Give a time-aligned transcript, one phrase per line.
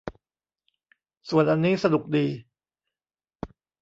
[1.29, 2.25] ส่วนอันนี้สนุกดี